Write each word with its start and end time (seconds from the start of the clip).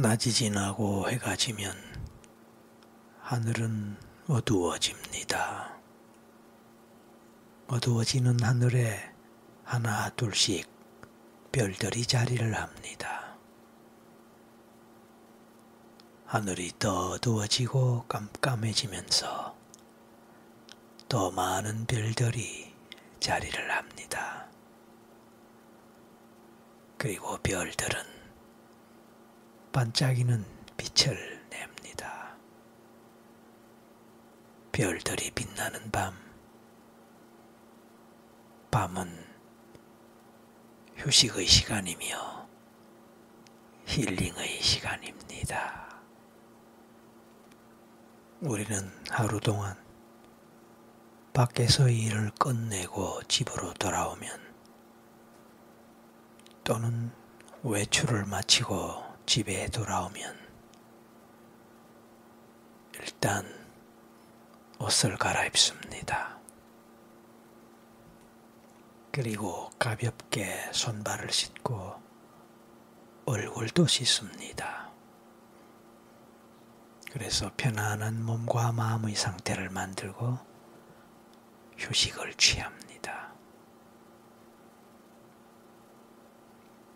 낮이 0.00 0.32
지나고 0.32 1.10
해가 1.10 1.34
지면 1.34 1.74
하늘은 3.20 3.96
어두워집니다. 4.28 5.76
어두워지는 7.66 8.40
하늘에 8.40 9.12
하나 9.64 10.08
둘씩 10.10 10.70
별들이 11.50 12.06
자리를 12.06 12.54
합니다. 12.54 13.36
하늘이 16.26 16.70
더 16.78 17.10
어두워지고 17.10 18.04
깜깜해지면서 18.06 19.56
더 21.08 21.30
많은 21.32 21.86
별들이 21.86 22.72
자리를 23.18 23.68
합니다. 23.72 24.46
그리고 26.98 27.36
별들은 27.38 28.17
반짝이는 29.78 30.44
빛을 30.76 31.40
냅니다. 31.50 32.34
별들이 34.72 35.30
빛나는 35.30 35.92
밤, 35.92 36.18
밤은 38.72 39.08
휴식의 40.96 41.46
시간이며 41.46 42.48
힐링의 43.86 44.60
시간입니다. 44.60 46.00
우리는 48.40 48.90
하루 49.10 49.38
동안 49.38 49.76
밖에서 51.32 51.88
일을 51.88 52.32
끝내고 52.32 53.22
집으로 53.28 53.74
돌아오면 53.74 54.40
또는 56.64 57.12
외출을 57.62 58.24
마치고 58.24 59.07
집에 59.28 59.66
돌아오면 59.66 60.38
일단 62.94 63.44
옷을 64.78 65.18
갈아입습니다. 65.18 66.38
그리고 69.12 69.68
가볍게 69.78 70.72
손발을 70.72 71.30
씻고 71.30 72.00
얼굴도 73.26 73.86
씻습니다. 73.86 74.90
그래서 77.12 77.50
편안한 77.54 78.24
몸과 78.24 78.72
마음의 78.72 79.14
상태를 79.14 79.68
만들고 79.68 80.38
휴식을 81.76 82.32
취합니다. 82.36 83.34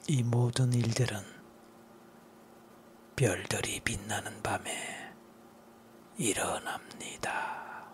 이 0.09 0.23
모든 0.23 0.73
일들은 0.73 1.42
별들이 3.17 3.81
빛나는 3.81 4.43
밤에 4.43 5.13
일어납니다. 6.17 7.87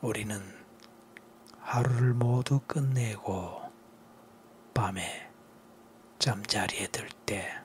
우리는 0.00 0.40
하루를 1.60 2.14
모두 2.14 2.60
끝내고 2.66 3.62
밤에 4.74 5.30
잠자리에 6.18 6.88
들 6.88 7.08
때 7.26 7.60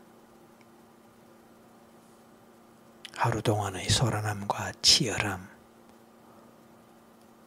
하루 3.16 3.44
동안의 3.44 3.88
소란함과 3.88 4.72
치열함, 4.82 5.48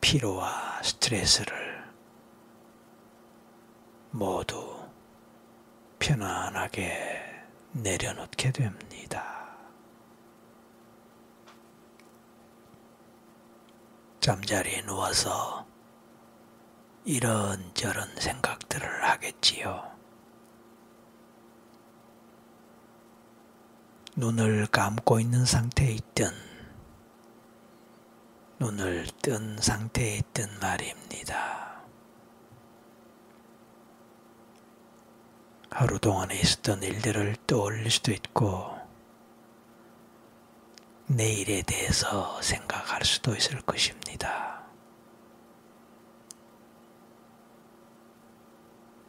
피로와 0.00 0.80
스트레스를 0.84 1.73
모두 4.14 4.78
편안하게 5.98 7.20
내려놓게 7.72 8.52
됩니다. 8.52 9.56
잠자리에 14.20 14.82
누워서 14.82 15.66
이런저런 17.04 18.14
생각들을 18.14 19.02
하겠지요. 19.02 19.82
눈을 24.14 24.68
감고 24.68 25.18
있는 25.18 25.44
상태에 25.44 25.90
있든 25.90 26.30
눈을 28.60 29.08
뜬 29.20 29.58
상태에 29.58 30.18
있든 30.18 30.60
말입니다. 30.60 31.73
하루 35.74 35.98
동안에 35.98 36.38
있었던 36.38 36.84
일들을 36.84 37.34
떠올릴 37.48 37.90
수도 37.90 38.12
있고 38.12 38.78
내일에 41.08 41.62
대해서 41.62 42.40
생각할 42.40 43.04
수도 43.04 43.34
있을 43.34 43.60
것입니다. 43.62 44.62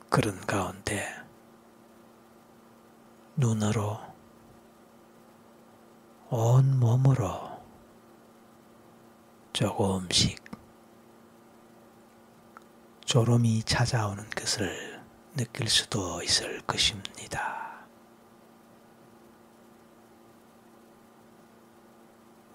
그런 0.09 0.41
가운데 0.47 1.07
눈으로 3.35 3.99
온 6.31 6.79
몸으로 6.79 7.61
조금씩 9.53 10.43
졸음이 13.05 13.61
찾아오는 13.61 14.27
것을 14.31 14.94
느낄 15.35 15.67
수도 15.69 16.23
있을 16.23 16.61
것입니다. 16.61 17.85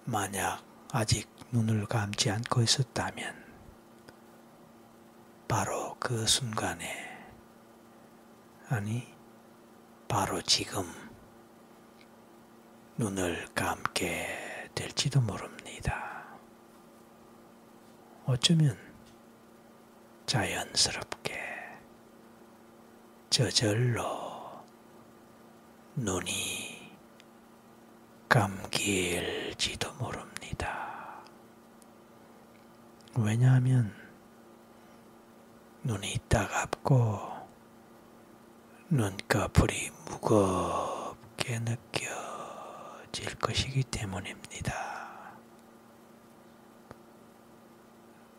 만약 0.06 0.64
아직 0.90 1.28
눈을 1.52 1.84
감지 1.86 2.30
않고 2.30 2.62
있었다면 2.62 3.44
바로 5.46 5.94
그 6.00 6.26
순간에 6.26 7.28
아니 8.68 9.06
바로 10.08 10.40
지금 10.40 10.84
눈을 12.96 13.46
감게 13.54 14.70
될지도 14.74 15.20
모릅니다. 15.20 16.24
어쩌면 18.24 18.78
자연스럽게 20.24 21.19
저절로 23.30 24.02
눈이 25.94 26.90
감길지도 28.28 29.92
모릅니다. 30.00 31.22
왜냐하면 33.16 33.94
눈이 35.84 36.18
따갑고 36.28 37.20
눈꺼풀이 38.88 39.92
무겁게 40.06 41.60
느껴 41.60 42.08
질 43.12 43.36
것이기 43.36 43.84
때문입니다. 43.84 44.74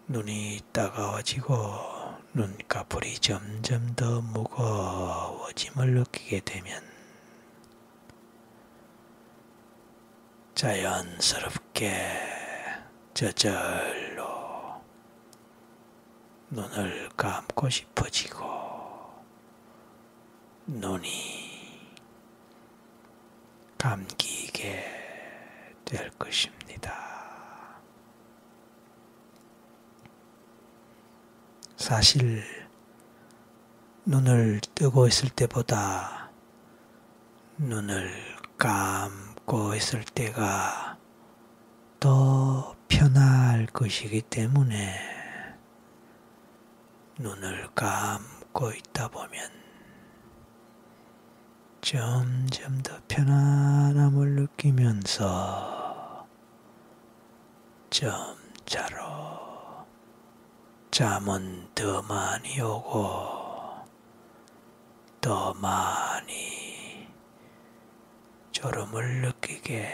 눈이 0.09 0.59
따가워지고 0.73 2.00
눈꺼풀이 2.33 3.19
점점 3.19 3.93
더 3.95 4.21
무거워짐을 4.21 5.95
느끼게 5.95 6.39
되면 6.45 6.81
자연스럽게 10.55 11.91
저절로 13.13 14.81
눈을 16.49 17.09
감고 17.17 17.69
싶어지고 17.69 18.45
눈이 20.67 21.89
감기게 23.77 24.85
될 25.83 26.09
것입니다. 26.11 27.20
사실 31.81 32.43
눈을 34.05 34.61
뜨고 34.75 35.07
있을 35.07 35.29
때보다 35.29 36.29
눈을 37.57 38.13
감고 38.59 39.73
있을 39.73 40.03
때가 40.03 40.99
더 41.99 42.75
편할 42.87 43.65
것이기 43.65 44.21
때문에 44.21 44.95
눈을 47.17 47.69
감고 47.73 48.73
있다 48.73 49.07
보면 49.07 49.49
점점 51.81 52.83
더 52.83 52.99
편안함을 53.07 54.35
느끼면서 54.35 56.27
점차로 57.89 59.10
잠은 60.91 61.69
더 61.73 62.01
많이 62.01 62.59
오고 62.59 63.85
더 65.21 65.53
많이 65.53 67.07
졸음을 68.51 69.21
느끼게 69.21 69.87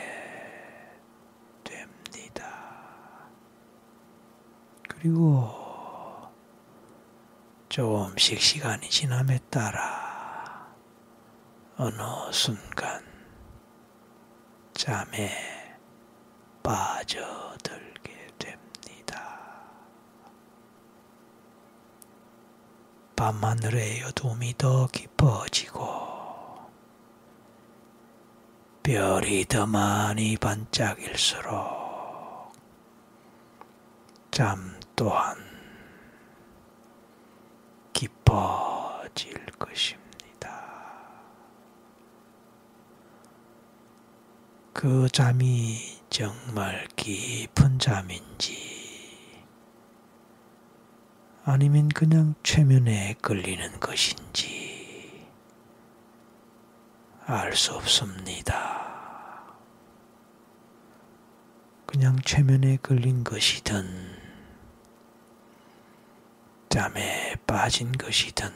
됩니다. 1.63 3.29
그리고 4.89 5.51
조금씩 7.69 8.41
시간이 8.41 8.89
지남에 8.89 9.37
따라 9.51 10.67
어느 11.77 12.01
순간 12.31 13.05
잠에 14.73 15.77
빠져들게 16.63 18.29
됩니다. 18.39 18.57
밤하늘의 23.17 24.03
어둠이 24.03 24.53
더 24.59 24.85
깊어지고 24.85 25.81
별이 28.83 29.45
더 29.45 29.65
많이 29.65 30.37
반짝일수록 30.37 31.55
잠 34.29 34.79
또한 34.95 35.35
깊어질 37.91 39.47
것입니다. 39.57 40.63
그 44.71 45.09
잠이 45.11 45.99
정말 46.11 46.87
깊은 46.95 47.79
잠인지 47.79 48.76
아니면 51.49 51.87
그냥 51.87 52.35
최면에 52.43 53.15
걸리는 53.21 53.79
것인지 53.79 55.25
알 57.25 57.55
수 57.55 57.73
없습니다. 57.73 59.45
그냥 61.85 62.19
최면에 62.25 62.75
걸린 62.83 63.23
것이든 63.23 63.87
잠에 66.67 67.37
빠진 67.47 67.93
것이든 67.93 68.49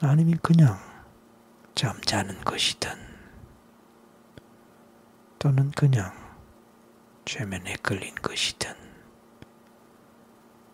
아니면 0.00 0.38
그냥 0.42 0.78
잠자는 1.74 2.40
것이든 2.40 2.90
또는 5.38 5.70
그냥 5.72 6.10
최면에 7.26 7.74
걸린 7.82 8.14
것이든 8.14 8.91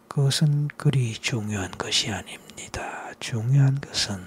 그것은 0.09 0.69
그리 0.77 1.13
중요한 1.13 1.71
것이 1.73 2.11
아닙니다. 2.11 3.13
중요한 3.21 3.81
것은 3.81 4.27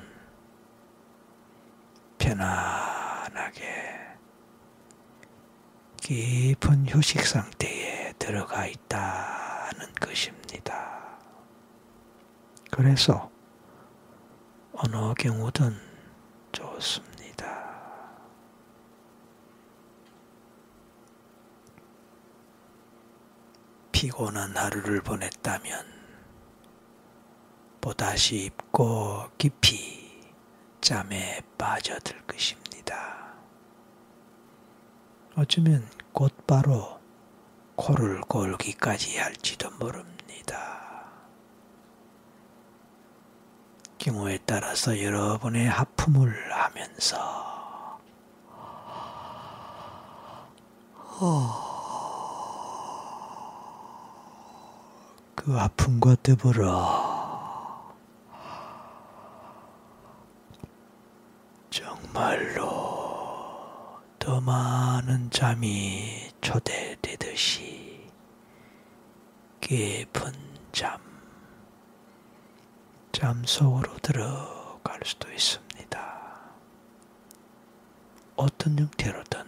편안하게 2.18 3.66
깊은 5.98 6.88
휴식 6.88 7.26
상태에 7.26 8.14
들어가 8.20 8.68
있다는 8.68 9.94
것입니다. 10.00 11.18
그래서 12.70 13.32
어느 14.74 15.14
경우든 15.16 15.76
좋습니다. 16.52 17.11
피곤한 24.02 24.58
하루를 24.58 25.04
보냈다면 25.04 25.86
보다 27.82 28.16
쉽고 28.16 29.30
깊이 29.38 30.34
잠에 30.82 31.40
빠져들 31.56 32.20
것입니다. 32.26 33.36
어쩌면 35.36 35.88
곧바로 36.14 37.00
코를 37.76 38.22
골기까지 38.22 39.20
할지도 39.20 39.70
모릅니다. 39.78 41.06
경우에 44.00 44.40
따라서 44.48 45.00
여러분의 45.00 45.70
하품을 45.70 46.52
하면서 46.56 48.00
어... 51.20 51.71
그 55.36 55.58
아픔과 55.60 56.16
더불어 56.22 57.92
정말로 61.70 62.62
더 64.20 64.40
많은 64.42 65.30
잠이 65.32 66.30
초대되듯이 66.42 68.08
깊은 69.62 70.32
잠, 70.72 71.00
잠 73.12 73.44
속으로 73.46 73.98
들어갈 74.00 75.00
수도 75.06 75.32
있습니다. 75.32 76.42
어떤 78.36 78.78
형태로든 78.80 79.42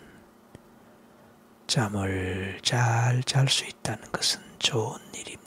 잠을 1.68 2.59
잘 2.63 3.21
잘 3.25 3.47
수 3.50 3.65
있다는 3.65 4.12
것은 4.12 4.41
좋은 4.59 5.00
일입니다. 5.15 5.42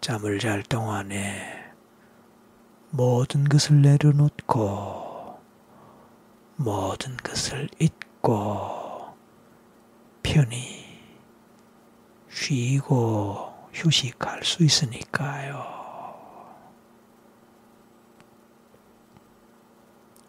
잠을 0.00 0.38
잘 0.38 0.62
동안에 0.62 1.72
모든 2.90 3.44
것을 3.44 3.82
내려놓고 3.82 5.38
모든 6.56 7.16
것을 7.18 7.68
잊고 7.78 9.14
편히 10.22 10.86
쉬고 12.30 13.68
휴식할 13.72 14.44
수 14.44 14.64
있으니까요. 14.64 15.78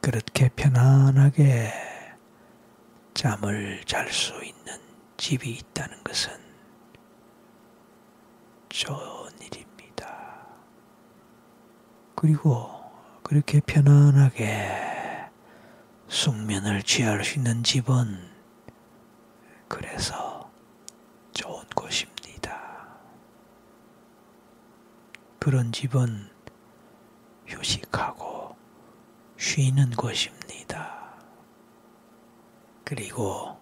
그렇게 0.02 0.50
편안하게 0.50 1.72
잠을 3.14 3.84
잘 3.86 4.12
수 4.12 4.34
있는 4.44 4.80
집이 5.18 5.52
있다는 5.52 6.04
것은 6.04 6.32
좋은 8.70 9.32
일입니다. 9.42 10.48
그리고 12.22 12.70
그렇게 13.24 13.62
편안하게 13.62 15.30
숙면을 16.10 16.84
취할 16.84 17.24
수 17.24 17.38
있는 17.38 17.64
집은 17.64 18.30
그래서 19.70 20.52
좋은 21.32 21.64
곳입니다. 21.74 22.90
그런 25.40 25.72
집은 25.72 26.30
휴식하고 27.48 28.58
쉬는 29.38 29.92
곳입니다. 29.92 31.14
그리고 32.84 33.58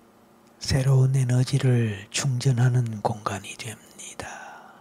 새로운 0.57 1.15
에너지를 1.15 2.07
충전하는 2.09 3.03
공간이 3.03 3.53
됩니다. 3.53 4.73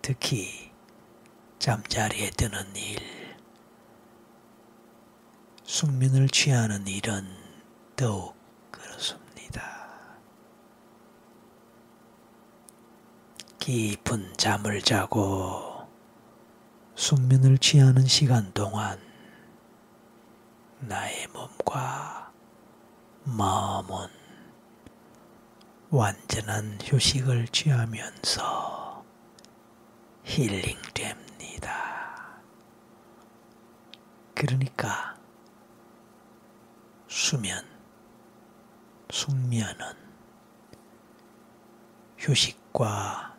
특히 0.00 0.59
잠자리에 1.60 2.30
드는 2.30 2.74
일, 2.74 3.36
숙면을 5.62 6.30
취하는 6.30 6.86
일은 6.86 7.28
더욱 7.96 8.34
그렇습니다. 8.70 9.90
깊은 13.58 14.38
잠을 14.38 14.80
자고 14.80 15.86
숙면을 16.94 17.58
취하는 17.58 18.06
시간 18.06 18.50
동안 18.54 18.98
나의 20.78 21.26
몸과 21.26 22.32
마음은 23.24 24.08
완전한 25.90 26.78
휴식을 26.82 27.48
취하면서 27.48 29.04
힐링됩 30.24 31.29
니다. 31.40 31.60
것입니다. 31.60 32.38
그러니까 34.34 35.16
수면, 37.08 37.64
숙면은 39.10 39.94
휴식과 42.18 43.36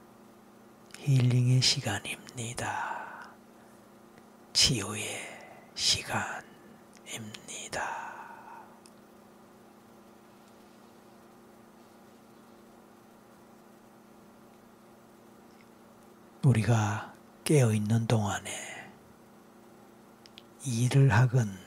힐링의 0.98 1.62
시간입니다. 1.62 3.32
치유의 4.54 5.06
시간입니다. 5.76 6.42
우리가 16.44 17.11
깨어 17.52 17.74
있는 17.74 18.08
동안에 18.08 18.50
일을 20.66 21.12
하건 21.12 21.60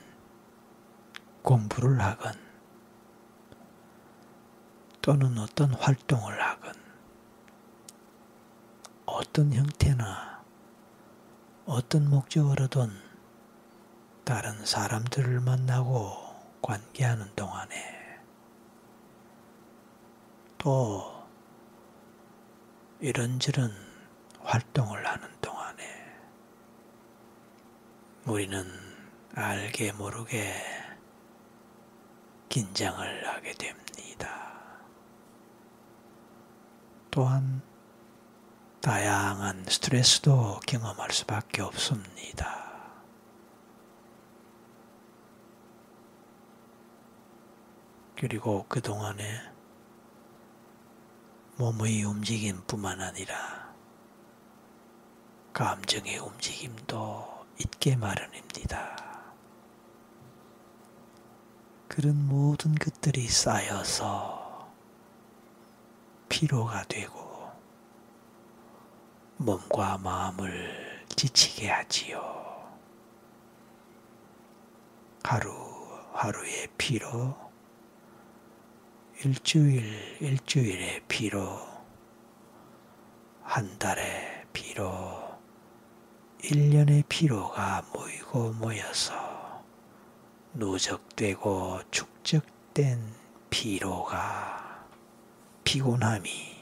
공부를 1.43 2.01
하건 2.01 2.33
또는 5.03 5.37
어떤 5.37 5.75
활동을 5.75 6.41
하건 6.41 6.73
어떤 9.05 9.53
형태나 9.53 10.43
어떤 11.67 12.09
목적으로든 12.09 12.89
다른 14.23 14.65
사람들을 14.65 15.39
만나고 15.41 16.17
관계하는 16.63 17.29
동안에 17.35 18.23
또 20.57 21.27
이런저런 22.99 23.71
활동을 24.39 25.05
하는 25.05 25.35
우리는 28.25 28.65
알게 29.35 29.91
모르게 29.91 30.55
긴장을 32.49 33.27
하게 33.27 33.53
됩니다. 33.53 34.79
또한 37.11 37.61
다양한 38.81 39.65
스트레스도 39.65 40.59
경험할 40.65 41.11
수밖에 41.11 41.61
없습니다. 41.61 42.65
그리고 48.17 48.65
그동안에 48.67 49.23
몸의 51.57 52.03
움직임뿐만 52.03 53.01
아니라 53.01 53.75
감정의 55.53 56.17
움직임도 56.17 57.34
있게 57.59 57.95
마련입니다. 57.95 58.95
그런 61.87 62.27
모든 62.27 62.75
것들이 62.75 63.27
쌓여서 63.27 64.69
피로가 66.27 66.83
되고 66.83 67.49
몸과 69.37 69.97
마음을 69.99 71.05
지치게 71.15 71.69
하지요. 71.69 72.35
하루 75.23 75.65
하루의 76.15 76.69
피로, 76.77 77.35
일주일 79.23 80.17
일주일의 80.21 81.03
피로, 81.07 81.59
한 83.43 83.77
달의 83.77 84.45
피로, 84.53 85.24
일년의 86.43 87.03
피로가 87.09 87.83
모이고 87.93 88.51
모여서 88.53 89.63
누적되고 90.53 91.81
축적된 91.91 93.13
피로가 93.49 94.85
피곤함이 95.63 96.55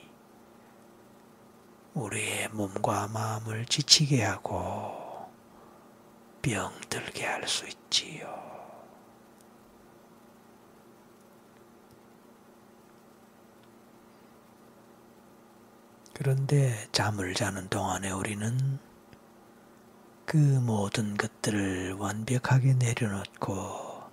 우리의 1.93 2.49
몸과 2.49 3.07
마음을 3.07 3.65
지치게 3.65 4.23
하고 4.23 5.29
병들게 6.41 7.25
할 7.25 7.47
수 7.47 7.67
있지요. 7.67 8.41
그런데 16.13 16.87
잠을 16.91 17.33
자는 17.33 17.67
동안에 17.69 18.11
우리는 18.11 18.79
그 20.25 20.37
모든 20.37 21.15
것들을 21.17 21.93
완벽하게 21.93 22.73
내려놓고 22.73 24.03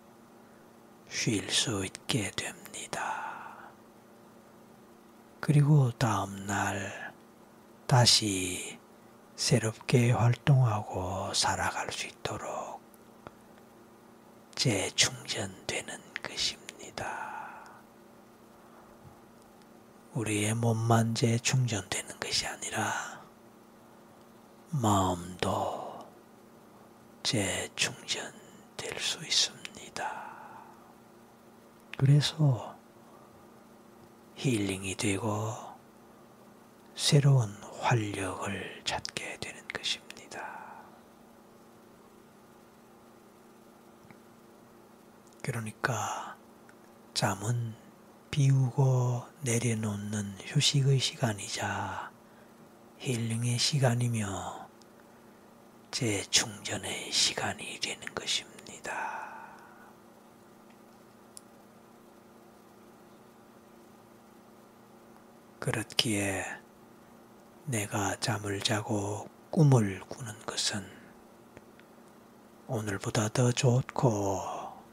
쉴 1.08 1.50
수 1.50 1.84
있게 1.84 2.30
됩니다. 2.32 3.70
그리고 5.40 5.90
다음 5.92 6.46
날 6.46 7.14
다시 7.86 8.78
새롭게 9.36 10.12
활동하고 10.12 11.32
살아갈 11.32 11.90
수 11.90 12.06
있도록 12.06 12.82
재충전되는 14.54 15.98
것입니다. 16.22 17.64
우리의 20.12 20.54
몸만 20.54 21.14
재충전되는 21.14 22.20
것이 22.20 22.46
아니라 22.46 23.22
마음도 24.70 25.89
재충전될 27.30 28.98
수 28.98 29.24
있습니다. 29.24 30.04
그래서 31.96 32.76
힐링이 34.34 34.96
되고 34.96 35.54
새로운 36.96 37.54
활력을 37.82 38.82
찾게 38.84 39.38
되는 39.38 39.62
것입니다. 39.68 40.82
그러니까 45.40 46.36
잠은 47.14 47.76
비우고 48.32 49.22
내려놓는 49.42 50.34
휴식의 50.40 50.98
시간이자 50.98 52.10
힐링의 52.98 53.56
시간이며 53.56 54.59
재충전의 55.90 57.10
시간이 57.10 57.80
되는 57.80 58.14
것입니다. 58.14 59.20
그렇기에 65.58 66.44
내가 67.64 68.16
잠을 68.16 68.60
자고 68.60 69.28
꿈을 69.50 70.00
꾸는 70.08 70.46
것은 70.46 70.84
오늘보다 72.66 73.28
더 73.28 73.50
좋고 73.50 74.40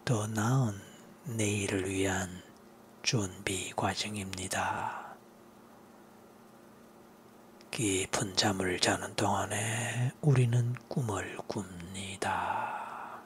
더 0.04 0.27
나은 0.27 0.82
내일을 1.25 1.89
위한 1.89 2.42
준비 3.04 3.72
과정입니다. 3.75 5.07
깊은 7.77 8.36
잠을 8.36 8.79
자는 8.79 9.13
동안에 9.15 10.12
우리는 10.22 10.74
꿈을 10.88 11.38
꿉니다. 11.48 13.22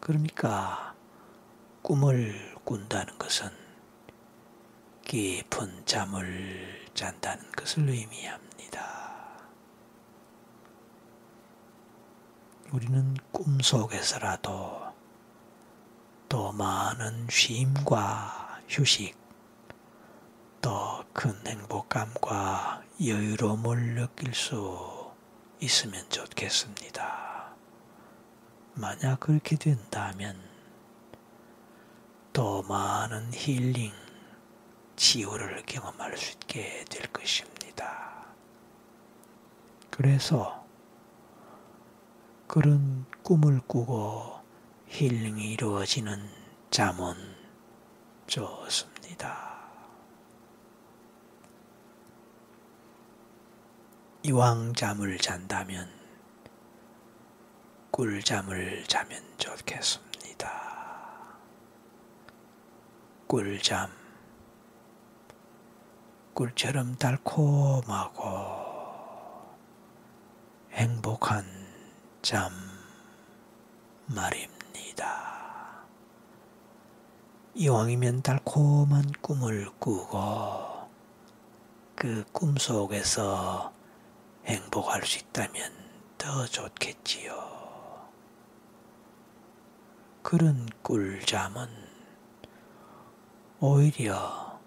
그러니까 0.00 0.94
꿈을 1.80 2.54
꾼다는 2.62 3.16
것은 3.16 3.48
깊은 5.06 5.86
잠을 5.86 6.90
잔다는 6.92 7.50
것을 7.52 7.88
의미합니다. 7.88 8.82
우리는 12.70 13.16
꿈속에서라도 13.32 14.92
더 16.28 16.52
많은 16.52 17.28
쉼과 17.30 18.60
휴식, 18.68 19.16
더 20.60 21.02
큰 21.14 21.34
행복감과 21.46 22.81
여유로움을 23.04 23.94
느낄 23.94 24.32
수 24.32 25.10
있으면 25.60 26.08
좋겠습니다. 26.08 27.52
만약 28.74 29.18
그렇게 29.18 29.56
된다면 29.56 30.38
더 32.32 32.62
많은 32.62 33.32
힐링, 33.34 33.92
치유를 34.94 35.64
경험할 35.66 36.16
수 36.16 36.32
있게 36.32 36.84
될 36.88 37.12
것입니다. 37.12 38.24
그래서 39.90 40.64
그런 42.46 43.04
꿈을 43.24 43.60
꾸고 43.66 44.40
힐링이 44.86 45.52
이루어지는 45.52 46.30
잠은 46.70 47.16
좋습니다. 48.28 49.51
이왕 54.24 54.74
잠을 54.74 55.18
잔다면 55.18 55.90
꿀잠을 57.90 58.84
자면 58.84 59.20
좋겠습니다. 59.36 60.48
꿀잠 63.26 63.90
꿀처럼 66.34 66.94
달콤하고 66.96 68.22
행복한 70.72 71.44
잠 72.22 72.52
말입니다. 74.06 75.82
이왕이면 77.54 78.22
달콤한 78.22 79.12
꿈을 79.20 79.68
꾸고 79.80 80.88
그 81.96 82.24
꿈 82.32 82.54
속에서 82.56 83.72
행복할 84.46 85.04
수 85.04 85.18
있다면 85.18 85.72
더 86.18 86.46
좋겠지요. 86.46 87.62
그런 90.22 90.68
꿀잠은 90.82 91.68
오히려 93.60 94.60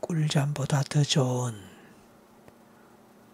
꿀잠보다 0.00 0.82
더 0.82 1.02
좋은 1.02 1.54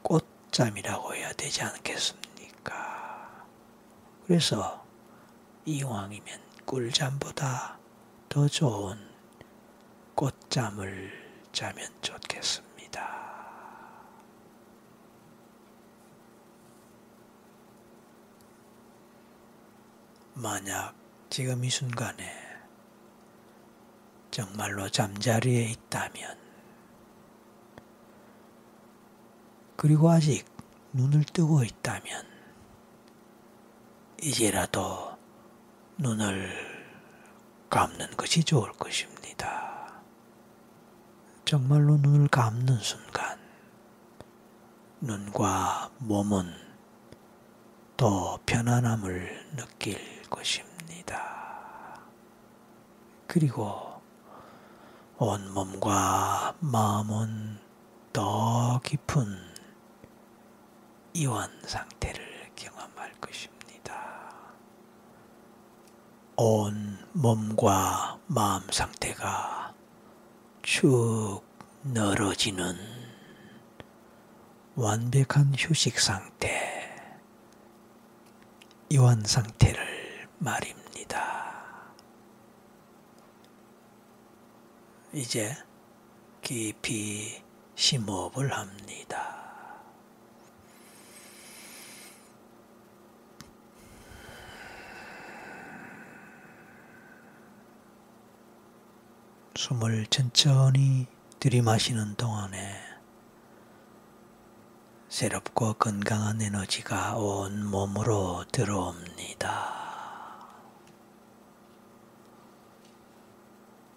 꽃잠이라고 0.03 1.15
해야 1.15 1.33
되지 1.33 1.63
않겠습니까? 1.63 3.47
그래서 4.27 4.85
이왕이면 5.67 6.41
꿀잠보다 6.65 7.79
더 8.29 8.49
좋은 8.49 8.99
꽃잠을 10.15 11.13
자면 11.53 11.89
좋겠습니다. 12.01 13.24
만약 20.37 20.95
지금 21.31 21.65
이 21.65 21.71
순간에 21.71 22.29
정말로 24.33 24.89
잠자리에 24.89 25.71
있다면 25.71 26.37
그리고 29.77 30.11
아직 30.11 30.45
눈을 30.93 31.23
뜨고 31.25 31.63
있다면 31.63 32.27
이제라도 34.21 35.17
눈을 35.99 36.51
감는 37.71 38.17
것이 38.17 38.43
좋을 38.43 38.73
것입니다. 38.73 40.03
정말로 41.45 41.97
눈을 41.97 42.27
감는 42.29 42.79
순간 42.79 43.39
눈과 45.01 45.91
몸은 45.99 46.53
더 47.97 48.41
편안함을 48.47 49.57
느낄 49.57 50.14
것입니다. 50.35 52.01
그리고 53.27 54.01
온몸과 55.19 56.55
마음은 56.59 57.59
더 58.13 58.81
깊은 58.85 59.27
이완 61.15 61.51
상태를 61.65 62.51
경험할 62.57 63.13
것입니다. 63.21 63.95
온 66.37 66.99
몸과 67.13 68.19
마음 68.27 68.63
상태가 68.71 69.73
축 70.63 71.43
늘어지는 71.85 72.77
완벽한 74.75 75.55
휴식 75.57 76.01
상태, 76.01 76.51
이완 78.89 79.23
상태를 79.25 80.04
말입니다. 80.39 81.55
이제 85.13 85.57
깊이 86.43 87.43
심호흡을 87.77 88.53
합니다. 88.53 89.35
숨을 99.57 100.07
천천히 100.07 101.07
들이마시는 101.41 102.17
동안에 102.17 102.83
새롭고 105.09 105.75
건강한 105.75 106.43
에너지가 106.43 107.17
온 107.17 107.65
몸으로 107.65 108.45
들어옵니다. 108.51 109.84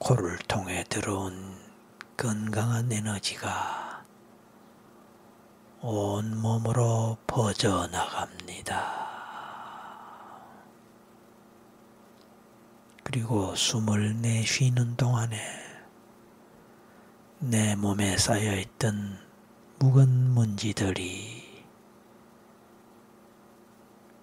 코를 0.08 0.38
통해 0.48 0.86
들어온 0.88 1.58
건강한 2.16 2.90
에너지가 2.90 4.06
온 5.82 6.40
몸으로 6.40 7.18
퍼져나갑니다. 7.28 9.06
그리고 13.04 13.54
숨을 13.54 14.22
내쉬는 14.22 14.96
동안에 14.96 15.38
내 17.40 17.76
몸에 17.76 18.18
쌓여있던 18.18 19.20
묵은 19.80 20.34
먼지들이 20.34 21.66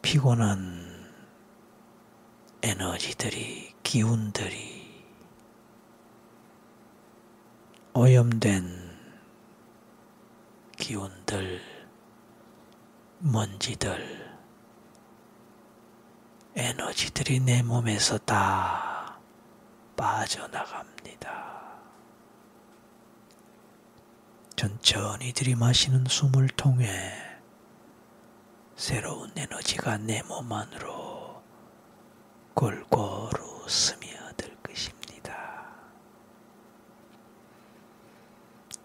피곤한 0.00 1.10
에너지들이 2.62 3.74
기운들이 3.82 4.83
오염된 7.96 8.66
기운들, 10.76 11.60
먼지들, 13.20 14.34
에너지들이 16.56 17.38
내 17.38 17.62
몸에서 17.62 18.18
다 18.18 19.20
빠져나갑니다. 19.96 21.54
천천히 24.56 25.32
들이마시는 25.32 26.06
숨을 26.06 26.48
통해 26.48 26.88
새로운 28.74 29.30
에너지가 29.36 29.98
내 29.98 30.20
몸 30.22 30.52
안으로 30.52 31.42
골고루 32.54 33.68
스며 33.68 34.13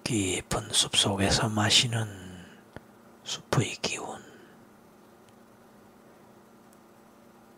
깊은 0.10 0.70
숲 0.72 0.96
속에서 0.96 1.50
마시는 1.50 2.08
숲의 3.24 3.76
기운. 3.80 4.20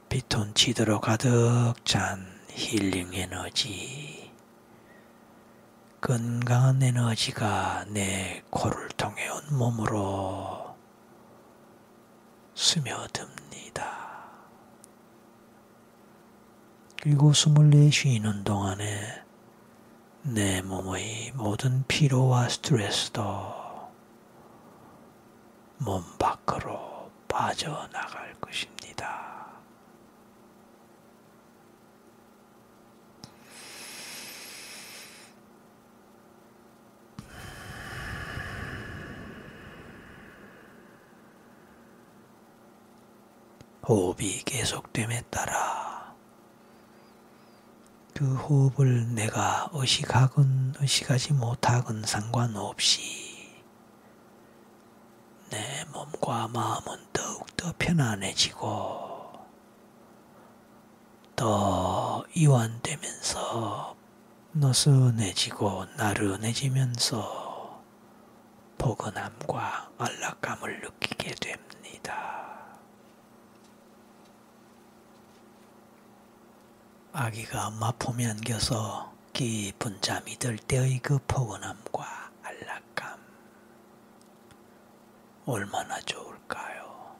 피톤치드로 0.09 0.99
가득 0.99 1.75
찬 1.85 2.27
힐링 2.49 3.13
에너지. 3.13 4.33
건강한 6.01 6.83
에너지가 6.83 7.85
내 7.87 8.43
코를 8.49 8.89
통해 8.97 9.29
온 9.29 9.57
몸으로 9.57 10.75
스며듭니다. 12.53 14.25
그리고 17.01 17.31
숨을 17.31 17.69
내쉬는 17.69 18.43
동안에 18.43 19.20
내 20.23 20.61
몸의 20.61 21.31
모든 21.33 21.83
피로와 21.87 22.47
스트레스도 22.47 23.23
몸 25.79 26.03
밖으로 26.19 27.09
빠져나갈 27.27 28.35
것입니다. 28.39 29.47
호흡이 43.87 44.43
계속됨에 44.45 45.23
따라 45.31 45.90
그 48.21 48.35
호흡을 48.35 49.15
내가 49.15 49.67
의식하건 49.73 50.75
의식하지 50.79 51.33
못하건 51.33 52.03
상관없이 52.03 53.01
내 55.49 55.83
몸과 55.91 56.47
마음은 56.49 57.07
더욱더 57.11 57.73
편안해지고 57.79 59.39
더 61.35 62.23
이완되면서 62.35 63.95
너슨해지고 64.51 65.85
나른해지면서 65.97 67.81
포근함과 68.77 69.89
안락감을 69.97 70.81
느끼게 70.81 71.33
됩니다. 71.41 72.50
아기가 77.13 77.67
엄마 77.67 77.91
품에 77.91 78.25
안겨서 78.25 79.13
깊은 79.33 79.99
잠이 79.99 80.37
들 80.37 80.57
때의 80.57 80.99
그 80.99 81.19
포근함과 81.27 82.31
안락감 82.41 83.19
얼마나 85.45 85.99
좋을까요? 85.99 87.13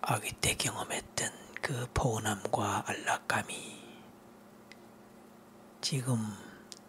아기 0.00 0.32
때 0.32 0.54
경험했던 0.54 1.30
그 1.60 1.86
포근함과 1.92 2.84
안락감이 2.86 3.84
지금 5.82 6.34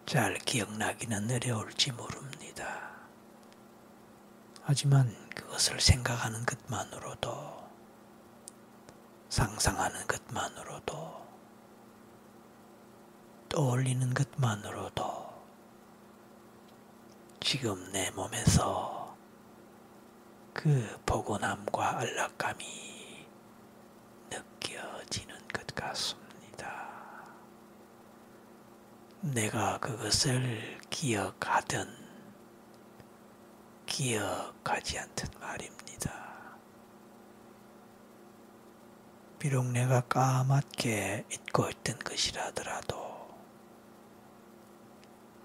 잘 0.06 0.38
기억나기는 0.38 1.30
어려울지 1.30 1.92
모릅니다. 1.92 2.90
하지만 4.62 5.14
그것을 5.34 5.78
생각하는 5.78 6.46
것만으로도 6.46 7.67
상상하는 9.28 10.06
것만으로도 10.06 11.26
떠올리는 13.48 14.14
것만으로도 14.14 15.28
지금 17.40 17.90
내 17.92 18.10
몸에서 18.10 19.16
그 20.52 21.00
포근함과 21.06 21.98
안락감이 21.98 23.26
느껴지는 24.30 25.48
것 25.48 25.66
같습니다. 25.74 26.88
내가 29.20 29.78
그것을 29.78 30.78
기억하든 30.90 31.88
기억하지 33.86 34.98
않든 34.98 35.28
말입니다. 35.40 35.87
비록 39.38 39.66
내가 39.66 40.00
까맣게 40.00 41.26
잊고 41.30 41.68
있던 41.70 41.98
것이라더라도 42.00 43.28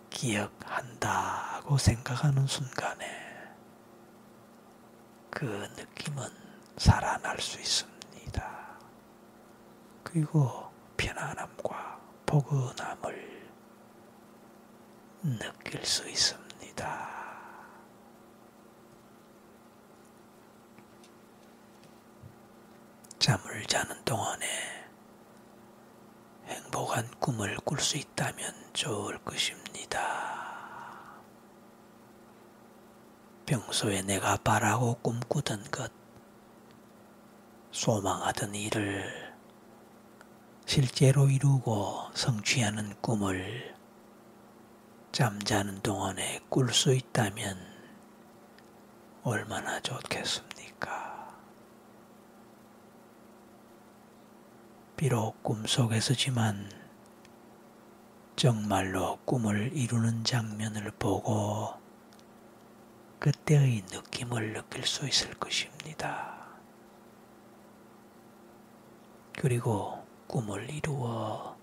기억한다고 0.09 1.77
생각하는 1.77 2.47
순간에 2.47 3.05
그 5.29 5.45
느낌은 5.77 6.27
살아날 6.77 7.39
수 7.39 7.59
있습니다. 7.59 8.79
그리고 10.03 10.71
편안함과 10.97 11.99
포근함을 12.25 13.51
느낄 15.21 15.85
수 15.85 16.09
있습니다. 16.09 17.22
잠을 23.23 23.63
자는 23.67 24.03
동안에 24.03 24.45
행복한 26.45 27.09
꿈을 27.21 27.55
꿀 27.63 27.79
수 27.79 27.97
있다면 27.97 28.53
좋을 28.73 29.17
것입니다. 29.19 31.21
평소에 33.45 34.01
내가 34.01 34.35
바라고 34.35 34.95
꿈꾸던 34.95 35.71
것, 35.71 35.89
소망하던 37.71 38.55
일을 38.55 39.33
실제로 40.65 41.29
이루고 41.29 42.09
성취하는 42.13 42.93
꿈을 42.99 43.73
잠자는 45.13 45.79
동안에 45.79 46.41
꿀 46.49 46.73
수 46.73 46.93
있다면 46.93 47.57
얼마나 49.23 49.79
좋겠습니까? 49.79 51.12
비록 54.95 55.41
꿈속에서지만 55.41 56.69
정말로 58.35 59.17
꿈을 59.25 59.71
이루는 59.73 60.23
장면을 60.23 60.91
보고 60.99 61.73
그때의 63.19 63.83
느낌을 63.91 64.53
느낄 64.53 64.85
수 64.85 65.07
있을 65.07 65.33
것입니다. 65.35 66.47
그리고 69.35 70.05
꿈을 70.27 70.69
이루어 70.69 71.57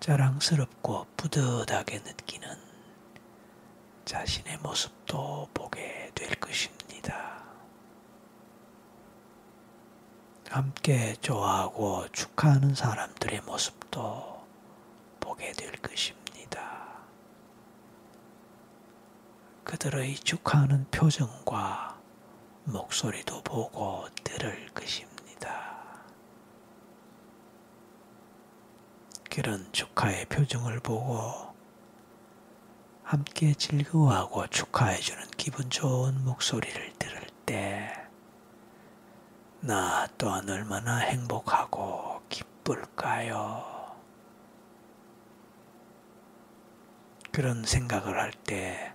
자랑스럽고 0.00 1.06
뿌듯하게 1.16 2.00
느끼는 2.00 2.48
자신의 4.04 4.58
모습도 4.58 5.48
보게 5.54 6.10
될 6.14 6.34
것입니다. 6.36 7.45
함께 10.50 11.14
좋아하고 11.20 12.06
축하하는 12.12 12.74
사람들의 12.74 13.42
모습도 13.42 14.44
보게 15.20 15.52
될 15.52 15.72
것입니다. 15.72 16.86
그들의 19.64 20.14
축하하는 20.16 20.86
표정과 20.90 21.98
목소리도 22.64 23.42
보고 23.42 24.06
들을 24.24 24.68
것입니다. 24.68 25.16
그런 29.30 29.70
축하의 29.72 30.26
표정을 30.26 30.80
보고 30.80 31.54
함께 33.02 33.52
즐거워하고 33.54 34.46
축하해주는 34.48 35.24
기분 35.36 35.68
좋은 35.70 36.24
목소리를 36.24 36.92
들을 36.98 37.20
때 37.44 38.05
나 39.66 40.06
또한 40.16 40.48
얼마나 40.48 40.98
행복하고 40.98 42.22
기쁠까요? 42.28 43.96
그런 47.32 47.64
생각을 47.64 48.18
할 48.18 48.30
때 48.44 48.92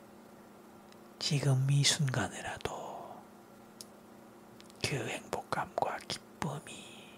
지금 1.20 1.70
이 1.70 1.84
순간에라도 1.84 3.22
그 4.82 4.96
행복감과 4.96 5.98
기쁨이 6.08 7.12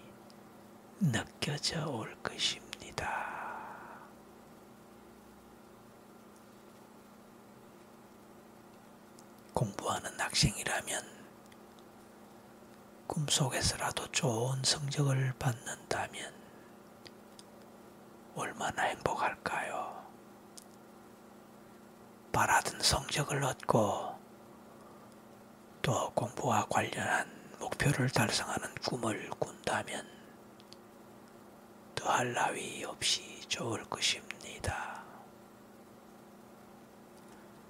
느껴져 1.00 1.88
올 1.88 2.14
것입니다. 2.24 3.14
공부하는 9.54 10.18
학생이라면 10.18 11.13
꿈속에서라도 13.06 14.10
좋은 14.12 14.62
성적을 14.62 15.34
받는다면 15.38 16.32
얼마나 18.34 18.82
행복할까요? 18.82 20.04
바라던 22.32 22.80
성적을 22.80 23.44
얻고 23.44 24.18
또 25.82 26.12
공부와 26.14 26.66
관련한 26.68 27.30
목표를 27.60 28.08
달성하는 28.10 28.74
꿈을 28.86 29.30
꾼다면 29.38 30.08
더할 31.94 32.32
나위 32.32 32.84
없이 32.84 33.40
좋을 33.48 33.84
것입니다. 33.84 35.04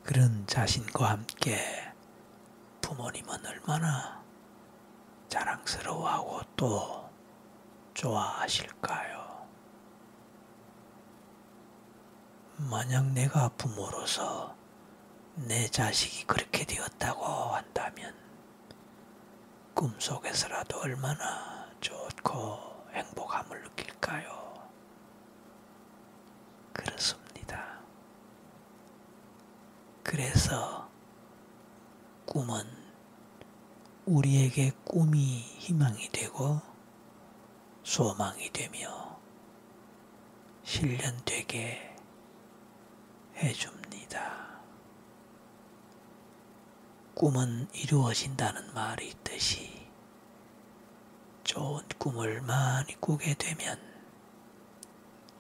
그런 0.03 0.47
자신과 0.47 1.11
함께 1.11 1.93
부모님은 2.81 3.45
얼마나 3.47 4.24
자랑스러워하고 5.29 6.41
또 6.57 7.11
좋아하실까요? 7.95 9.47
만약 12.57 13.07
내가 13.13 13.49
부모로서 13.51 14.55
내 15.35 15.67
자식이 15.69 16.27
그렇게 16.27 16.65
되었다고 16.65 17.25
한다면 17.25 18.15
꿈속에서라도 19.75 20.81
얼마나 20.81 21.69
좋고 21.81 22.85
행복함을 22.93 23.63
느낄까요? 23.63 24.55
그렇습니다. 26.73 27.81
그래서 30.05 30.89
꿈은 32.27 32.84
우리에게 34.07 34.73
꿈이 34.85 35.41
희망이 35.59 36.11
되고 36.11 36.61
소망이 37.83 38.51
되며 38.53 39.19
실현되게 40.63 41.97
해줍니다. 43.37 44.61
꿈은 47.15 47.69
이루어진다는 47.73 48.75
말이 48.75 49.09
있듯이 49.09 49.89
좋은 51.45 51.83
꿈을 51.99 52.43
많이 52.43 53.01
꾸게 53.01 53.35
되면 53.35 53.81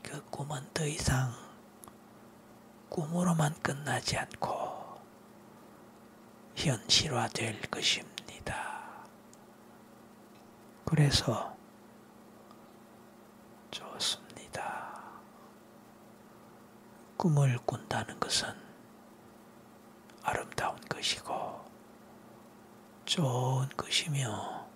그 0.03 0.25
꿈은 0.31 0.71
더 0.73 0.87
이상 0.87 1.35
꿈으로만 2.89 3.61
끝나지 3.61 4.17
않고 4.17 5.01
현실화될 6.57 7.61
것입니다. 7.71 8.14
그래서 10.85 11.57
좋습니다. 13.71 15.01
꿈을 17.17 17.59
꾼다는 17.65 18.21
것은 18.21 18.49
아름다운 20.23 20.77
것이고 20.89 21.65
좋은 23.05 23.69
것이며 23.77 24.67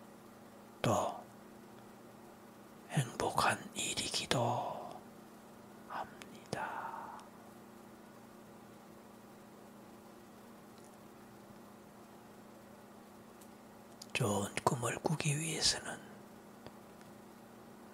또 0.82 1.22
행복한 2.90 3.58
일이기도 3.74 4.77
좋은 14.18 14.52
꿈을 14.64 14.96
꾸기 14.96 15.38
위해서는 15.38 15.96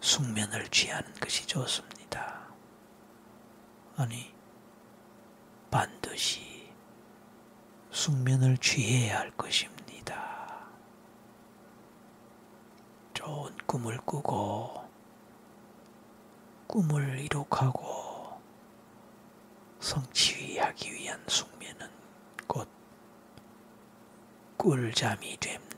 숙면을 0.01 0.67
취하는 0.69 1.13
것이 1.21 1.47
좋습니다. 1.47 2.49
아니, 3.99 4.33
반드시 5.71 6.73
숙면을 7.91 8.57
취해야 8.57 9.19
할 9.19 9.33
것입니다. 9.33 10.67
좋은 13.13 13.55
꿈을 13.67 13.99
꾸고 13.99 14.83
꿈을 16.67 17.21
이룩하고 17.21 18.41
성취하기 19.79 20.91
위한 20.91 21.23
숙면은 21.29 21.91
곧 22.47 22.67
꿀잠이 24.57 25.37
됩니다. 25.37 25.74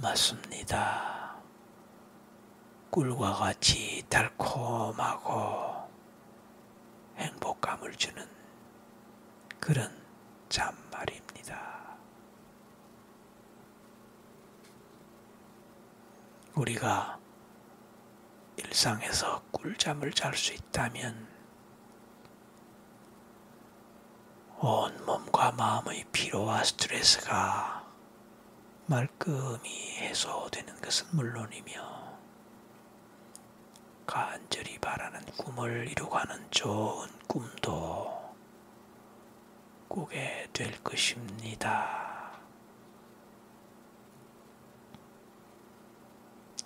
맞습니다. 0.00 1.36
꿀과 2.90 3.34
같이 3.34 4.04
달콤하고 4.08 5.88
행복감을 7.16 7.92
주는 7.96 8.24
그런 9.58 9.90
잠 10.48 10.72
말입니다. 10.92 11.96
우리가 16.54 17.18
일상에서 18.56 19.42
꿀잠을 19.50 20.12
잘 20.12 20.34
수 20.34 20.52
있다면 20.52 21.28
온 24.60 25.04
몸과 25.04 25.52
마음의 25.52 26.06
피로와 26.12 26.64
스트레스가 26.64 27.77
말끔히 28.88 29.98
해소되는 29.98 30.80
것은 30.80 31.08
물론이며 31.10 32.18
간절히 34.06 34.78
바라는 34.78 35.20
꿈을 35.36 35.86
이루가는 35.90 36.50
좋은 36.50 37.06
꿈도 37.26 38.34
꾸게 39.88 40.48
될 40.54 40.82
것입니다. 40.82 42.32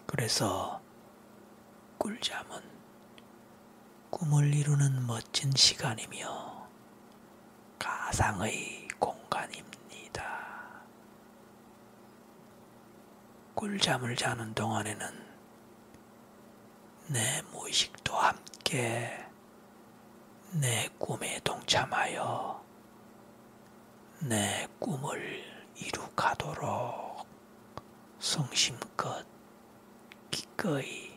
그래서 0.07 0.81
꿀잠은 1.99 2.63
꿈을 4.11 4.55
이루는 4.55 5.09
멋진 5.09 5.51
시간이며 5.51 6.69
가상의 7.81 8.87
공간입니다. 9.01 9.82
꿀잠을 13.63 14.17
자는 14.17 14.55
동안에는 14.55 15.07
내 17.07 17.43
무의식도 17.53 18.13
함께 18.13 19.25
내 20.51 20.89
꿈에 20.99 21.39
동참하여 21.45 22.61
내 24.23 24.67
꿈을 24.81 25.45
이룩하도록 25.77 27.25
성심껏 28.19 29.25
기꺼이 30.33 31.17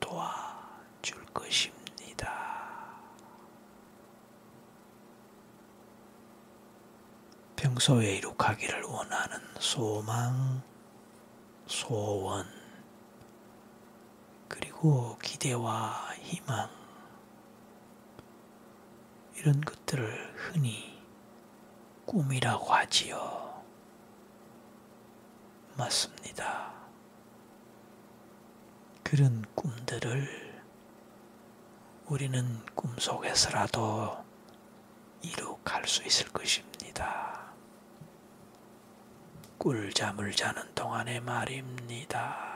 도와줄 0.00 1.24
것입니다. 1.32 3.00
평소에 7.56 8.16
이룩하기를 8.16 8.82
원하는 8.82 9.40
소망, 9.58 10.62
소원, 11.68 12.46
그리고 14.48 15.18
기대와 15.18 16.14
희망, 16.20 16.70
이런 19.36 19.60
것들을 19.60 20.34
흔히 20.34 20.98
꿈이라고 22.06 22.72
하지요. 22.72 23.62
맞습니다. 25.76 26.72
그런 29.04 29.44
꿈들을 29.54 30.62
우리는 32.06 32.64
꿈속에서라도 32.74 34.24
이룩할 35.22 35.86
수 35.86 36.02
있을 36.04 36.28
것입니다. 36.28 37.47
꿀잠을 39.58 40.32
자는 40.32 40.72
동안의 40.76 41.20
말입니다. 41.20 42.46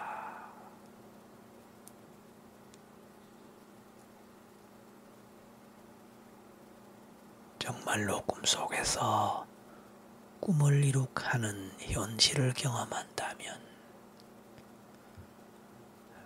정말로 7.59 8.23
꿈속에서 8.23 9.47
꿈을 10.41 10.85
이룩하는 10.85 11.73
현실을 11.81 12.53
경험한다면 12.55 13.61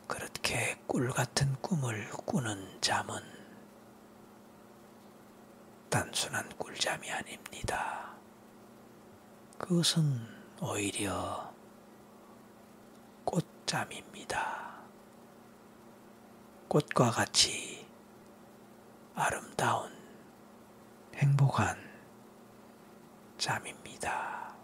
그렇게 0.06 0.78
꿀 0.86 1.08
같은 1.10 1.54
꿈을 1.62 2.10
꾸는 2.10 2.82
잠은 2.82 3.22
단순한 5.88 6.50
꿀잠이 6.58 7.10
아닙니다. 7.10 8.14
그것은 9.56 10.35
오히려 10.60 11.52
꽃잠입니다. 13.24 14.80
꽃과 16.68 17.10
같이 17.10 17.86
아름다운 19.14 19.92
행복한 21.14 21.76
잠입니다. 23.36 24.54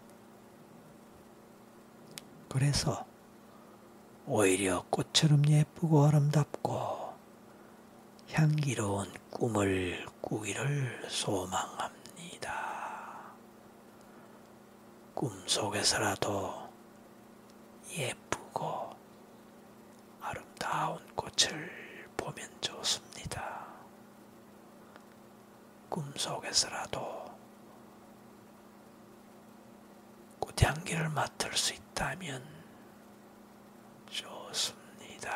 그래서 2.49 3.05
오히려 4.25 4.83
꽃처럼 4.89 5.47
예쁘고 5.47 6.05
아름답고 6.05 7.13
향기로운 8.31 9.11
꿈을 9.29 10.05
꾸기를 10.21 11.07
소망합니다. 11.07 12.02
꿈 15.13 15.31
속에서라도 15.47 16.69
예쁘고 17.91 18.95
아름다운 20.19 20.99
꽃을 21.15 22.07
보면 22.17 22.49
좋습니다. 22.61 23.67
꿈 25.89 26.11
속에서라도 26.15 27.31
꽃향기를 30.39 31.09
맡을 31.09 31.55
수 31.55 31.73
있다면 31.73 32.43
좋습니다. 34.09 35.33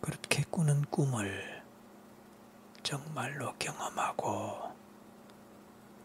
그렇게 0.00 0.42
꾸는 0.50 0.82
꿈을 0.86 1.62
정말로 2.82 3.52
경험하고 3.58 4.75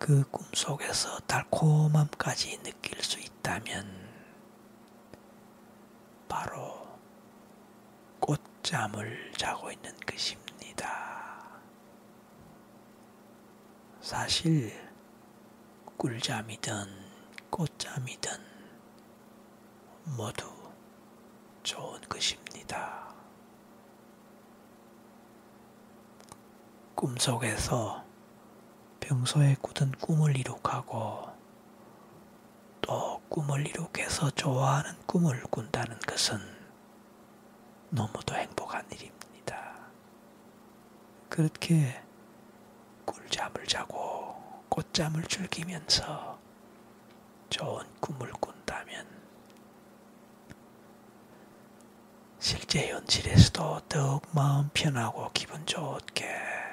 그 0.01 0.23
꿈 0.31 0.43
속에서 0.51 1.19
달콤함까지 1.27 2.63
느낄 2.63 3.03
수 3.03 3.19
있다면 3.19 3.85
바로 6.27 6.87
꽃잠을 8.19 9.31
자고 9.37 9.71
있는 9.71 9.95
것입니다. 9.99 11.61
사실 14.01 14.73
꿀잠이든 15.97 16.71
꽃잠이든 17.51 18.31
모두 20.17 20.51
좋은 21.61 22.01
것입니다. 22.09 23.13
꿈속에서 26.95 28.00
평소에 29.11 29.57
꾸던 29.61 29.91
꿈을 29.99 30.37
이룩하고 30.37 31.27
또 32.79 33.21
꿈을 33.27 33.67
이룩해서 33.67 34.29
좋아하는 34.31 34.95
꿈을 35.05 35.43
꾼다는 35.51 35.99
것은 35.99 36.39
너무도 37.89 38.33
행복한 38.35 38.89
일입니다. 38.89 39.75
그렇게 41.27 42.01
꿀잠을 43.05 43.67
자고 43.67 44.63
꽃잠을 44.69 45.23
즐기면서 45.25 46.39
좋은 47.49 47.85
꿈을 47.99 48.31
꾼다면 48.31 49.05
실제 52.39 52.87
현실에서도 52.87 53.81
더욱 53.89 54.25
마음 54.31 54.69
편하고 54.73 55.31
기분 55.33 55.65
좋게 55.65 56.70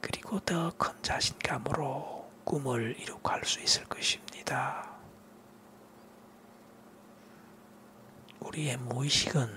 그리고 0.00 0.40
더 0.40 0.70
큰 0.78 0.92
자신감으로 1.02 2.30
꿈을 2.44 2.96
이룩할 3.00 3.44
수 3.44 3.60
있을 3.60 3.84
것입니다. 3.84 4.90
우리의 8.40 8.76
무의식은 8.78 9.48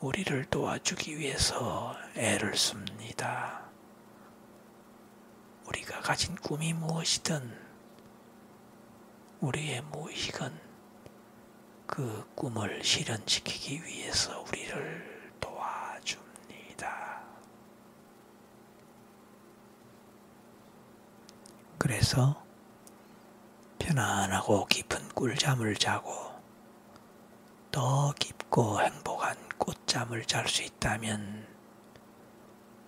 우리를 0.00 0.44
도와주기 0.46 1.18
위해서 1.18 1.96
애를 2.14 2.56
씁니다. 2.56 3.62
우리가 5.66 6.00
가진 6.00 6.34
꿈이 6.36 6.72
무엇이든 6.72 7.66
우리의 9.40 9.82
무의식은 9.82 10.66
그 11.86 12.28
꿈을 12.34 12.82
실현시키기 12.82 13.84
위해서 13.84 14.40
우리를 14.48 15.32
도와줍니다. 15.40 17.22
그래서 21.86 22.42
편안하고 23.78 24.66
깊은 24.66 25.10
꿀잠을 25.10 25.76
자고 25.76 26.10
더 27.70 28.12
깊고 28.18 28.80
행복한 28.80 29.36
꽃잠을 29.56 30.24
잘 30.24 30.48
수 30.48 30.64
있다면 30.64 31.46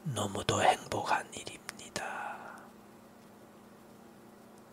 너무도 0.03 0.65
행복한 0.65 1.33
일입니다. 1.33 2.59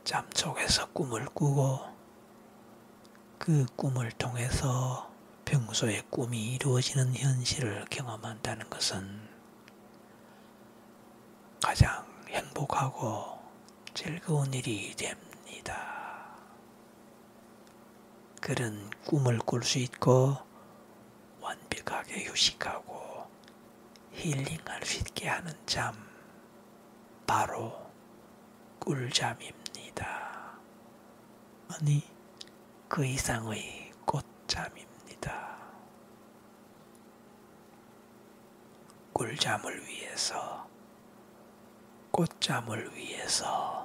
잠 0.03 0.27
속에서 0.33 0.88
꿈을 0.88 1.25
꾸고 1.25 1.81
그 3.38 3.67
꿈을 3.75 4.11
통해서 4.13 5.07
평소에 5.45 6.01
꿈이 6.09 6.55
이루어지는 6.55 7.13
현실을 7.13 7.85
경험한다는 7.91 8.71
것은 8.71 9.29
가장 11.61 12.03
행복하고 12.29 13.35
즐거운 13.95 14.53
일이 14.53 14.93
됩니다. 14.93 16.36
그런 18.41 18.89
꿈을 19.08 19.39
꿀 19.39 19.63
수 19.63 19.79
있고 19.79 20.38
완벽하게 21.39 22.25
휴식하고 22.25 23.25
힐링할 24.12 24.84
수 24.84 24.97
있게 24.99 25.29
하는 25.29 25.53
잠, 25.65 25.95
바로 27.25 27.89
꿀잠입니다. 28.79 30.60
아니, 31.69 32.03
그 32.89 33.05
이상의 33.05 33.93
꽃잠입니다. 34.05 35.55
꿀잠을 39.13 39.88
위해서, 39.88 40.67
꽃잠을 42.12 42.93
위해서 42.93 43.85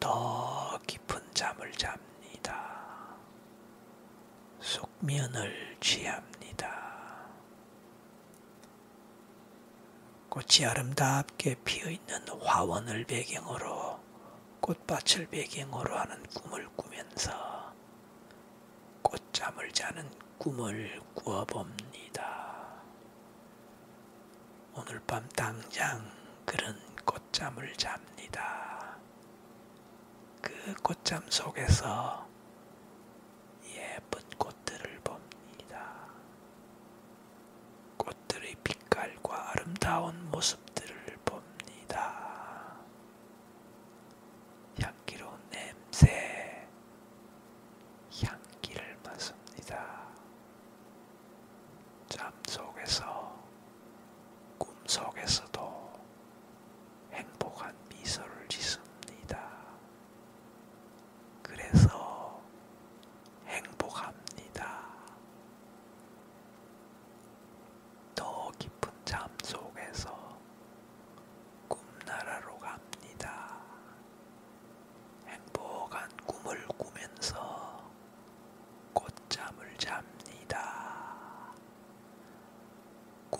더 0.00 0.78
깊은 0.86 1.34
잠을 1.34 1.72
잡니다. 1.72 3.16
숙면을 4.60 5.76
취합니다. 5.80 7.28
꽃이 10.28 10.66
아름답게 10.66 11.56
피어 11.64 11.90
있는 11.90 12.28
화원을 12.42 13.04
배경으로 13.04 13.98
꽃밭을 14.60 15.28
배경으로 15.28 15.96
하는 15.96 16.22
꿈을 16.34 16.68
꾸면서 16.76 17.72
꽃잠을 19.02 19.72
자는 19.72 20.10
꿈을 20.38 21.00
꾸어봅니다. 21.14 22.82
오늘 24.74 25.00
밤 25.06 25.26
당장 25.30 26.04
그런 26.44 26.78
꽃잠을 27.04 27.74
잡니다. 27.74 28.67
그 30.40 30.74
꽃잠 30.82 31.22
속에서 31.30 32.26
예쁜 33.74 34.20
꽃들을 34.38 35.00
봅니다. 35.02 36.06
꽃들의 37.96 38.54
빛깔과 38.62 39.50
아름다운 39.52 40.30
모습들을 40.30 41.18
봅니다. 41.24 42.76
향기로운 44.80 45.38
냄새, 45.50 46.66
향기를 48.22 48.98
맡습니다. 49.04 50.08
잠 52.08 52.32
속에서, 52.46 53.36
꿈 54.58 54.74
속에서도 54.86 55.92
행복한 57.12 57.74
미소를 57.90 58.48
짓습니다. 58.48 59.48
그래서 61.42 62.40
행복합니다. 63.46 64.78
더 68.14 68.50
깊은 68.58 68.90
잠 69.04 69.28
속에서 69.42 70.38
꿈나라로 71.68 72.58
갑니다. 72.58 73.58
행복한 75.26 76.08
꿈을 76.26 76.66
꾸면서 76.68 77.82
꽃잠을 78.94 79.76
잡니다. 79.78 81.52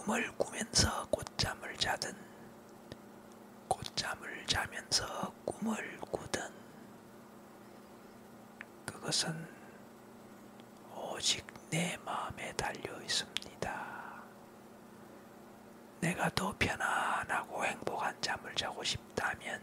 꿈을 0.09 0.33
꾸면서 0.39 1.07
꽃잠을 1.11 1.77
자든 1.77 2.17
꽃잠을 3.69 4.47
자면서 4.47 5.35
꿈을 5.45 6.01
꾸든 6.01 6.41
그것은 8.87 9.47
오직 10.97 11.47
내 11.69 11.99
마음에 12.07 12.55
달려 12.55 12.99
있습니다. 13.03 14.25
내가 16.01 16.31
더 16.31 16.57
편안하고 16.59 17.67
행복한 17.67 18.17
잠을 18.23 18.55
자고 18.55 18.83
싶다면 18.83 19.61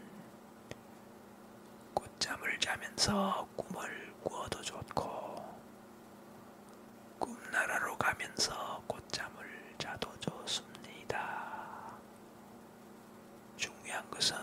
꽃잠을 1.95 2.60
자면서 2.60 3.47
꿈을 3.55 4.13
꾸어도 4.23 4.62
좋고 4.62 5.43
꿈나라로 7.17 7.97
가면서 7.97 8.84
꽃잠을 8.86 9.73
자도 9.77 10.15
좋습니다. 10.19 11.97
중요한 13.58 14.10
것은 14.10 14.36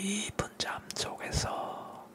깊은 0.00 0.48
잠 0.56 0.82
속에서 0.94 2.08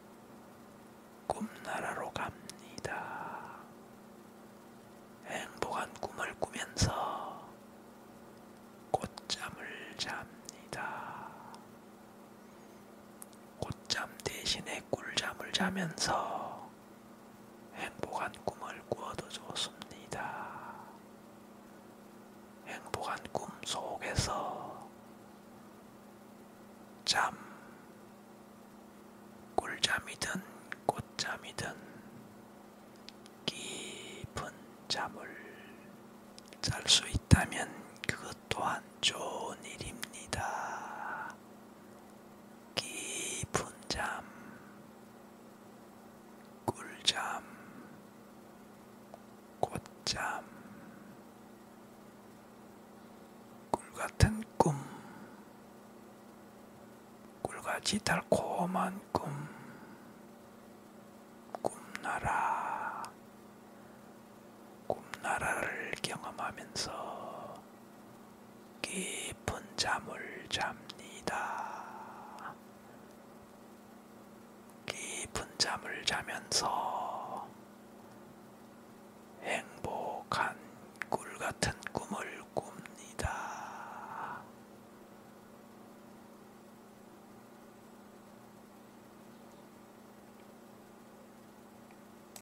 꿈나라로 1.27 2.11
갑니다. 2.13 3.59
행복한 5.27 5.93
꿈을 5.93 6.33
꾸면서 6.39 7.47
꽃잠을 8.89 9.93
잡니다. 9.99 11.27
꽃잠 13.59 14.09
대신에 14.23 14.81
꿀잠을 14.89 15.51
자면서 15.53 16.67
행복한 17.75 18.31
꿈을 18.45 18.81
꾸어도 18.89 19.29
좋습니다. 19.29 20.73
행복한 22.65 23.15
꿈 23.31 23.47
속에서 23.63 24.89
잠, 27.05 27.44
꿀잠이든 29.75 30.41
꽃잠이든 30.85 31.67
깊은 33.45 34.49
잠을 34.87 35.27
잘수 36.61 37.05
있다면 37.09 37.69
그것 38.07 38.37
또한 38.47 38.81
좋은 39.01 39.57
일입니다. 39.65 41.35
깊은 42.75 43.65
잠, 43.89 44.23
꿀잠, 46.65 47.43
꽃잠, 49.59 50.45
꿀 53.71 53.93
같은 53.93 54.41
꿈, 54.57 54.73
꿀같이 57.41 57.99
달콤한 57.99 59.01
꿈, 59.11 59.25
꿈나라, 61.61 63.03
꿈나라를 64.87 65.91
경험 66.01 66.34
하면서 66.45 67.55
깊은 68.83 69.63
잠을 69.75 70.45
잡니다. 70.47 72.53
깊은 74.85 75.43
잠을 75.57 76.05
자면서 76.05 76.84